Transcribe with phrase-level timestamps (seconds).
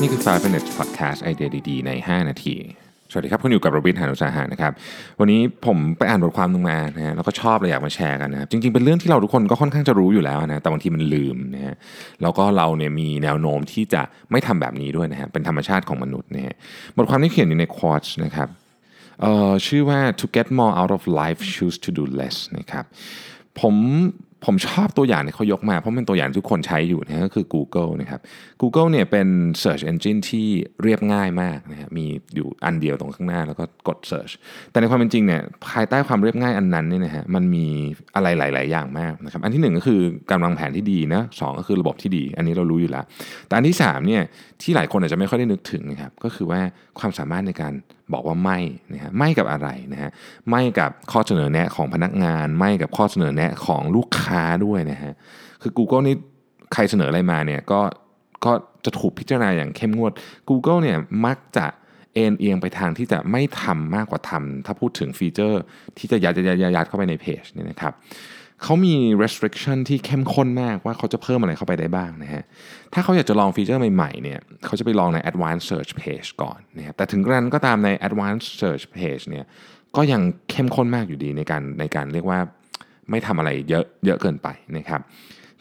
[0.00, 2.56] นี่คือ 5 minutes podcast ไอเดียดีๆ ใน 5 นาที
[3.10, 4.72] สวัสดีครับ คุณอยู่กับโรบินหานุสาหะนะครับ
[5.20, 11.74] วันนี้ผมไปอ่านบทความนึงมานะฮะแล้วก็ชอบเลยอยากมาแชร์กันนะครับ จริง ๆ เป็นเรื่องที่เราทุกคนก็ค่อนข้างจะรู้อยู่แล้วนะ แต่บางทีมันลืมนะฮะ
[12.22, 16.54] แล้วก็เราเนี่ยมีแนวโน้มที่จะไม่ทำแบบนี้ด้วยนะฮะ เป็นธรรมชาติของมนุษย์นะฮะ
[16.96, 18.48] บทความนี้เขียนอยู่ใน Quartz นะครับ
[19.20, 22.84] เอ่อ ชื่อว่า to get more out of life choose to do less นะครับ
[23.60, 23.74] ผม
[24.46, 28.20] ผมชอบตัวอย่างที่เขายกมา เพราะเป็นตัวอย่างที่ทุกคนใช้อยู่นะก็คือ Google นะครับ
[28.60, 29.28] Google เนี่ยเป็น
[29.62, 30.46] Search Engine ที่
[30.82, 34.32] เรียบง่ายมากนะฮะมีอยู่อันเดียวตรงข้างหน้าแล้วก็กด Search
[34.70, 37.66] แต่ในความเป็นจริงเนี่ยภายใต้ความเรียบง่ายอันนั้นเนี่ยนะฮะมันมี
[38.14, 43.04] อะไรหลาย ๆ อย่างมากนะครับอันที่หนึ่งก็คือการวางแผนที่ดีนะสองก็คือระบบที่ดี อันนี้เรารู้อยู่แล้ว
[43.46, 44.22] แต่อันที่สามเนี่ย
[44.62, 46.60] ที่หลายคนอาจจะไม่ค่อยได้นึกถึงนะครับก็คือว่า
[47.00, 47.74] ความสามารถในการ
[48.12, 48.58] บอกว่าไม่
[48.92, 50.10] นะฮะไม่กับอะไรนะฮะ
[50.50, 55.12] ไม่กับข้อเสนอแนะของพนักงาน ไม่กับข้อเสนอแนะของลูกค้าด้วยนะฮะ
[55.62, 56.14] คือ Google นี่
[56.72, 57.80] ใครเสนออะไรมาเนี่ยก็
[58.44, 58.52] ก็
[58.84, 60.12] จะถูกพิจารณาอย่างเข้มงวด
[60.48, 61.66] Google เนี่ยมักจะ
[62.14, 65.62] เอ็นเอียงไปทางที่จะไม่ทำมากกว่าทำถ้าพูดถึงฟีเจอร์
[65.98, 67.92] ที่จะยัดยัดยัดเข้าไปในเพจเนี่ยนะครับ
[68.64, 72.42] เขามี restriction ที่เข้มข้นมากว่าเขาจะเพิ่มอะไรเข้าไปได้บ้างนะฮะ
[72.92, 79.44] ถ้าเขาอยากจะลองฟีเจอร์ใหม่ๆเนี่ยเขาจะไปลองใน advanced search page ก่อนนะครับแต่ถึงกระนั้นก็ตามใน advanced search page เนี่ย
[79.96, 82.38] ก็ยังเข้มข้นมากอยู่ดีในการในการเรียกว่า
[83.10, 85.00] ไม่ทำอะไรเยอะเยอะเกินไปนะครับ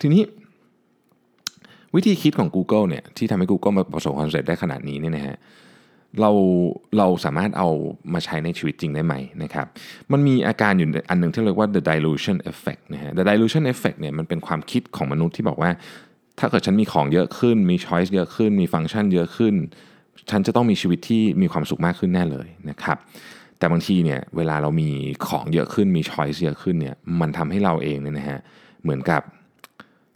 [0.00, 0.22] ทีนี้
[1.94, 6.30] วิธีคิดของ Google เนี่ยที่ทำให้ Google มาประสบความสำเร็จได้ขนาดนี้เนี่ยนะฮะเเรา
[6.98, 7.68] เราสามารถเอา
[8.12, 9.66] มาใช้ในชีวิตจริงได้ไหมนะครับ
[10.12, 15.70] มันมีอาการอยู่อันหนึ่งที่เรียกว่า the dilution effect นะฮะ the dilution effect เนี่ยมันเป็นความคิดของมนุษย์ที่บอกว่า
[16.38, 19.54] ถ้าเกิดฉันมีของเยอะขึ้น มีช้อยส์เยอะขึ้น มีฟังก์ชันเยอะขึ้น
[20.30, 22.98] ฉันจะต้องมีชีวิตที่มีความสุขมากขึ้นแน่เลยนะครับ
[23.58, 24.90] แต่บางทีเนี่ยเวลาเรามี
[25.28, 28.38] ของเยอะขึ้น มีช้อยส์เยอะขึ้นเนี่ย มันทำให้เราเองเนี่ยนะฮะ
[28.82, 29.22] เหมือนกับ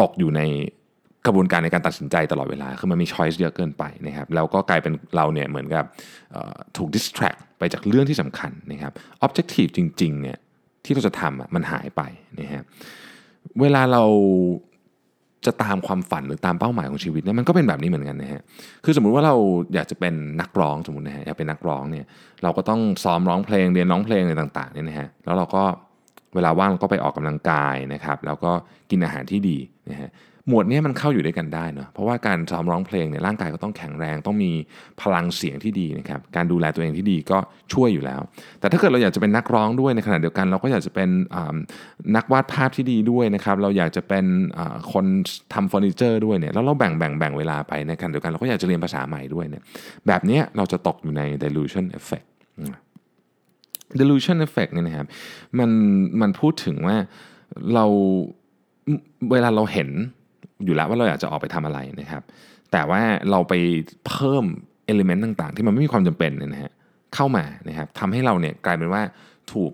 [0.00, 0.42] ตกอยู่ใน
[1.26, 5.84] กระบวนการในการตัดสินใจตลอดเวลา คือมันมีช้อยส์เยอะเกินไปนะครับ แล้วก็กลายเป็นเราเนี่ยเหมือนกับ
[6.76, 8.92] ถูก distract ไปจากเรื่องที่สำคัญนะครับ
[9.26, 10.38] objective จริงๆเนี่ย
[10.84, 12.02] ที่เราจะทำมันหายไป
[12.40, 12.62] นะฮะ
[13.60, 14.04] เวลาเรา
[15.46, 18.42] จะตามความฝันหรือตามเป้าหมายของชีวิตเนี่ยมันก็เป็นแบบนี้เหมือนกันนะฮะ
[18.84, 19.34] คือสมมุติว่าเรา
[19.74, 22.04] อยากจะเป็นนักร้องสมมตินะฮะอยากเป็นนักร้องเนี่ย
[22.42, 25.64] เราก็ต้องซ้อมร้องเพลงเรียนร้องเพลงอะไรต่างๆเนี่ยนะฮะแล้วเราก็
[26.34, 28.52] เวลาว่างเราก็ไปออกกำลังกายนะครับ แล้วก็
[28.90, 29.58] กินอาหารที่ดี
[29.90, 30.08] นะฮะ
[30.48, 34.50] หมวดนี้มันเข้าอยู่ด้วยกันได้เนาะเพราะว่าการซ้อมร้องเพลงเนี่ยร่างกายก็ต้องแข็งแรง ต้องมี
[35.00, 37.38] พลังเสียงที่ดีนะครับการดูแลตัวเองที่ดีก็
[37.72, 38.20] ช่วยอยู่แล้ว
[38.60, 41.08] แต่ถ้าเกิดเราอยากจะเป็นนักร้องด้วยในขณะเดียวกัน เราก็อยากจะเป็น
[42.16, 44.24] นักวาดภาพที่ดีด้วยนะครับเราอยากจะเป็น
[44.92, 45.04] คน
[45.54, 49.62] ทำเฟอร์นิเจอร์ด้วยเนี่ยแล้วเราแบ่งแบ่งแบ่งเวลาไปในขณะเดียวกันเราก็อยากจะเรียนภาษาใหม่ด้วยเนี่ย
[50.06, 52.28] แบบนี้เราจะตกอยู่ใน delusion effect
[54.00, 55.06] delusion effect เนี่ยนะครับ
[55.58, 55.70] มัน
[56.20, 56.96] มันพูดถึงว่า
[57.74, 57.84] เรา
[59.30, 59.90] เวลาเราเห็น
[60.64, 62.22] อยู่แล้วว่าเราอยากจะออกไปทำอะไรนะครับ
[62.72, 63.54] แต่ว่าเราไป
[64.06, 64.44] เพิ่ม
[64.86, 66.72] เอลิเมนต์ต่างๆ ที่มันไม่มีความจำเป็นเนี่ยนะฮะ
[67.14, 69.02] เข้ามานะครับทำให้เราเนี่ยกลายเป็นว่า
[69.52, 69.72] ถูก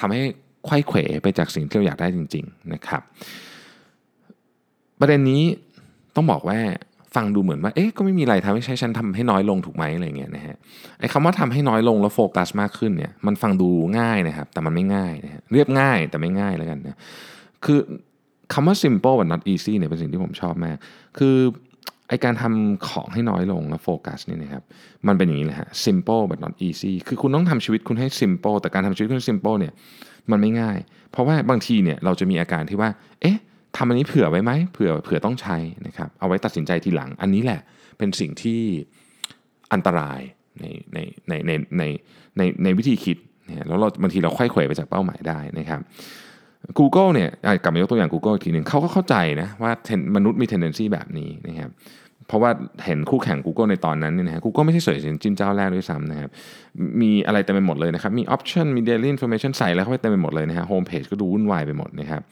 [0.00, 0.20] ทำให้
[0.66, 3.02] ไข้เขวไปจากสิ่งที่เราอยากได้จริง ๆนะครับ
[5.00, 5.42] ประเด็นนี้
[6.16, 6.58] ต้องบอกว่า
[7.14, 10.56] ฟังดูเหมือนว่าเอ๊ะก็ไม่มีอะไรทำให้ใช้ฉันทำให้น้อยลงถูกไหมอะไรเงี้ยนะฮะ
[10.98, 13.68] ไอ้คำว่าทำให้น้อยลงแล้วโฟกัสมากขึ้นเนี่ยมันฟังดู
[13.98, 16.98] ง่ายนะครับ แต่มันไม่ง่ายนะฮะเรียบง่ายแต่ไม่ง่ายแล้วกันนะ
[17.64, 17.78] คือ
[18.52, 20.76] คำว่า simple but not easy เนี่ยเป็นสิ่งที่ผมชอบมาก
[21.18, 21.36] คือ
[22.08, 24.62] ไอการทำของให้น้อยลงแล้วโฟกัสนี่นะครับ
[25.06, 29.72] มันเป็นอย่างนี้แหละฮะ simple but not easy คือคุณต้องทำชีวิตคุณให้ simple แต่การทำชีวิตคุณ simple เนี่ย
[30.30, 30.78] มันไม่ง่าย
[31.10, 32.90] เพราะว่าบางทีเนี่ยเราจะมีอาการที่ว่า
[33.20, 33.38] เอ๊ะ
[33.76, 35.56] ทำอันนี้เผื่อไว้ไหมเผื่อเผื่อต้องใช้
[35.86, 37.60] นะครับ เอาไว้ตัดสินใจทีหลัง อันนี้แหละ
[37.98, 38.60] เป็นสิ่งที่
[39.72, 40.20] อันตราย
[40.60, 41.82] ในในในในใน
[42.36, 45.80] ในในวิธีคิดเนี่ยแล้วเราบางทีเราค่อยเขวไปจากเป้าหมายได้นะครับ
[46.78, 47.30] Google เนี่ย
[47.62, 49.70] กลับมายกตัวอย่าง Google อีกทีหนึ่งเขาก็เข้าใจนะว่า
[50.16, 51.70] มนุษย์มี tendency แบบนี้นะครับ
[52.26, 52.50] เพราะว่า
[52.86, 56.30] เห็นคู่แข่ง Google ในตอนนั้นเนี่ยนะฮะ Google ไม่ใช่เสิร์ชจิ้นเจ้าแรกด้วยซ้ำนะครับ
[57.00, 62.22] มีอะไรเต็มไปหมดเลยนะครับ มี option มี daily information ใส่แล้วเข้าไปเต็มไปหมดเลยนะฮะ home page ก็ดูวุ่นวายไปหมดนะครับ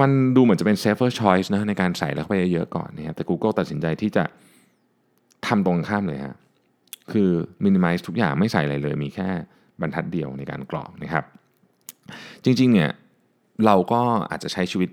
[0.00, 4.24] มันดูเหมือนจะเป็น safer choice นะในการใส่แล้วเข้าไปเยอะๆก่อนนะครับแต่ Google ตัดสินใจที่จะ
[5.46, 6.36] ทำตรงข้ามเลยฮะ
[7.12, 7.30] คือ
[7.64, 9.28] minimize ทุกอย่างไม่ใส่อะไรเลย มีแค่
[9.80, 11.24] บรรทัดเดียวในการกรอกนะครับ
[12.44, 12.90] จริงๆเนี่ย
[13.66, 14.00] เราก็
[14.30, 14.90] อาจจะใช้ชีวิต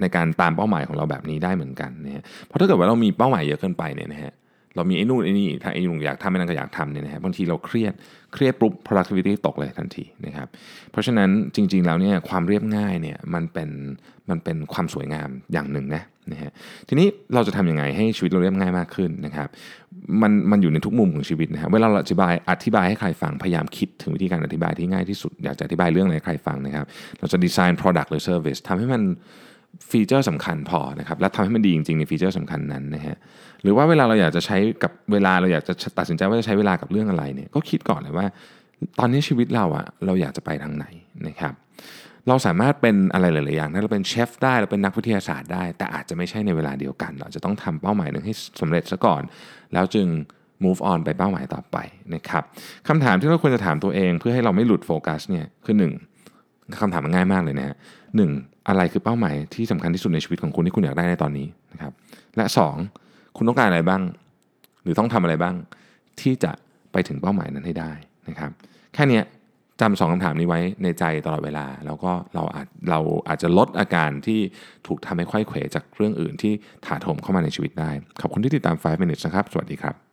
[0.00, 4.32] ในการตามเป้าหมายของเราแบบนี้ได้เหมือนกันนะฮะเพราะถ้าเกิดว่าเรามีเป้าหมายเยอะเกินไปเนี่ยนะฮะ
[4.76, 7.92] เรามีไอ้นู่นไอ้นี่ถ้าไอ้นู่นอยากทำไอ้นั่นก็อยากทำเนี่ยนะฮะบางทีเราเครียด
[8.32, 10.48] เครียดปุ๊บ productivity ตกเลยทันทีนะครับ
[10.90, 13.70] เพราะฉะนั้นจริง ๆ แล้วเนี่ยความเรียบง่ายเนี่ยมันเป็น
[14.30, 16.02] มันเป็นความสวยงามอย่างหนึ่งนะ
[16.32, 16.50] นะฮะ
[16.88, 19.48] ทีนี้เราจะทำยังไงให้ชีวิตเราเรียบง่ายมากขึ้นนะครับ
[20.22, 26.86] มันมันอยู่ในทุกมุมของชีวิตนะครับเวลาเราอธิบายอธิบายให้ใครฟังพยายามคิดถึงวิธีการอธิบายที่ง่ายที่สุด อยากจะอธิบายเรื่องอะไรให้ใครฟังนะครับ
[27.18, 29.02] เราจะดีไซน์ product หรือ service ทำให้มัน
[29.90, 33.16] ฟีเจอร์สำคัญพอนะครับและทำให้มันดีจริงๆในฟีเจอร์สำคัญนั้นนะฮะ
[33.62, 38.26] หรือว่าเวลาเราอยากจะใช้กับเวลาเราอยากจะตัดสินใจว่าจะใช้เวลากับเรื่องอะไรเนี่ยก็คิดก่อนเลยว่า
[38.98, 40.86] ตอนนี้ชีวิตเราอะเราอยากจะไปทางไหน
[41.28, 41.54] นะครับ
[42.28, 49.22] เราสามารถเป็นอะไรหลาย ๆ อย่างได้เราเป็นเชฟได้เราเป็นนักวิทยาศาสตร์ได้ แต่อาจจะไม่ใช่ในเวลาเดียวกัน เราจะต้องทำเป้าหมายหนึ่งให้สำเร็จซะก่อน
[49.72, 50.06] แล้วจึง
[50.64, 51.76] move on ไปเป้าหมายต่อไป
[52.14, 52.42] นะครับ
[52.88, 55.92] คำถามที่เราควรจะถามตัวเอง เพื่อให้เราไม่หลุดโฟกัสเนี่ยคือหนึ่ง
[56.80, 57.76] คำถามมันง่ายมากเลยนะฮะ
[58.16, 58.30] หนึ่ง
[58.68, 61.92] อะไรคือเป้าหมายที่สำคัญที่สุดในชีวิตของคุณที่คุณอยากได้ในตอนนี้นะครับ
[62.36, 62.76] และสอง
[63.36, 64.02] คุณต้องการอะไรบ้าง
[64.82, 65.54] หรือต้องทำอะไรบ้าง
[66.20, 66.52] ที่จะ
[66.92, 67.92] ไปถึงเป้าหมายนั้นให้ได้
[68.28, 68.50] นะครับ
[68.94, 69.20] แค่นี้
[69.80, 74.40] จำสองคำถามนี้ไว้ในใจตลอดเวลา แล้วก็เราอาจเราอาจจะลดอาการที่
[74.86, 76.52] ถูกทำให้ค่อยเขวจากเรื่องอื่นที่
[76.86, 77.90] ถาโถมเข้ามาในชีวิตได้
[78.20, 80.11] ขอบคุณที่ติดตาม 5 minutes นะครับ สวัสดีครับ